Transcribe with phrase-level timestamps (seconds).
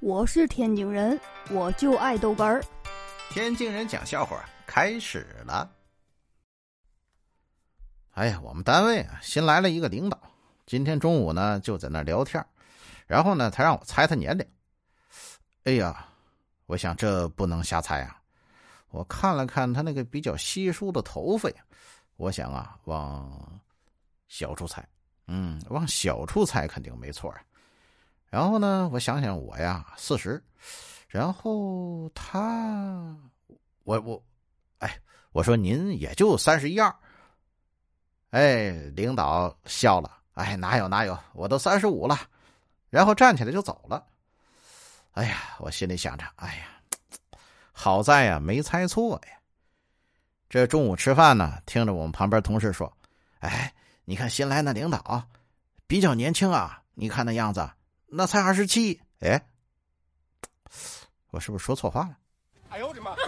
[0.00, 1.20] 我是天津人，
[1.50, 2.62] 我就爱豆干儿。
[3.30, 5.68] 天津人讲笑话开始了。
[8.12, 10.16] 哎呀，我们单位啊新来了一个领导，
[10.66, 12.44] 今天中午呢就在那聊天，
[13.08, 14.46] 然后呢他让我猜他年龄。
[15.64, 16.06] 哎呀，
[16.66, 18.22] 我想这不能瞎猜啊！
[18.90, 21.56] 我看了看他那个比较稀疏的头发呀，
[22.16, 23.60] 我想啊往
[24.28, 24.86] 小处猜，
[25.26, 27.42] 嗯，往小处猜肯定没错啊。
[28.30, 30.42] 然后呢，我想想我呀，四十，
[31.08, 33.16] 然后他，
[33.84, 34.22] 我我，
[34.80, 35.00] 哎，
[35.32, 36.94] 我说您也就三十一二，
[38.30, 42.18] 哎，领导笑了，哎，哪有哪有，我都三十五了，
[42.90, 44.04] 然后站起来就走了。
[45.12, 46.68] 哎呀，我心里想着，哎呀，
[47.72, 49.38] 好在呀没猜错呀。
[50.50, 52.94] 这中午吃饭呢，听着我们旁边同事说，
[53.38, 53.72] 哎，
[54.04, 55.26] 你看新来那领导
[55.86, 57.66] 比较年轻啊，你看那样子。
[58.10, 59.38] 那才二十七，哎，
[61.30, 62.16] 我是不是说错话了？
[62.70, 63.14] 哎呦我的妈！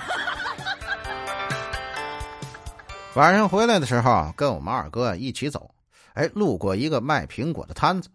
[3.14, 5.74] 晚上回来的时候，跟我们二哥一起走，
[6.14, 8.08] 哎，路过一个卖苹果的摊子，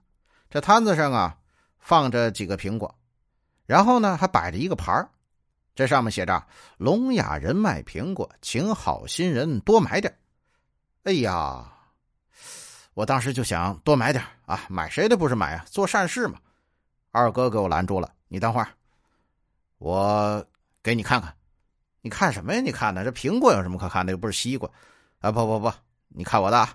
[0.49, 1.37] 这摊子上啊
[1.77, 2.95] 放着几个苹果，
[3.67, 5.07] 然后呢还摆着一个牌
[5.75, 10.17] 这上面写着“聋哑人卖苹果，请好心人多买点
[11.03, 11.71] 哎呀，
[12.95, 16.39] 我当时就想多买点啊，买谁的不是买啊，做善事嘛。
[17.15, 18.67] 二哥给我拦住了，你等会儿，
[19.77, 20.45] 我
[20.83, 21.33] 给你看看。
[22.01, 22.59] 你看什么呀？
[22.59, 23.05] 你看呢？
[23.05, 24.11] 这苹果有什么可看的？
[24.11, 24.69] 又不是西瓜。
[25.21, 25.71] 啊，不不不，
[26.09, 26.67] 你看我的。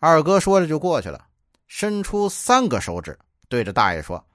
[0.00, 1.28] 二哥说着就过去了，
[1.68, 3.16] 伸出三个手指，
[3.48, 4.26] 对着大爷说：“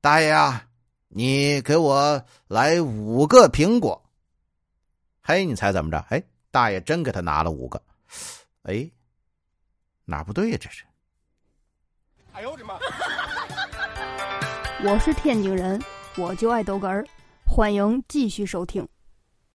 [0.00, 0.66] 大爷啊，
[1.08, 4.02] 你给我来五个苹果。”
[5.20, 5.98] 嘿，你猜怎么着？
[6.08, 7.82] 哎，大爷真给他拿了五个。
[8.62, 8.90] 哎，
[10.06, 10.58] 哪不对呀？
[10.58, 10.82] 这是。
[12.32, 12.78] 哎呦我的妈！
[14.84, 15.80] 我是天津人，
[16.16, 17.06] 我就爱豆哏儿，
[17.46, 18.84] 欢迎继续收听。